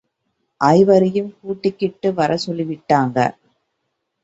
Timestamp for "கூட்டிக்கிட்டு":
1.41-2.13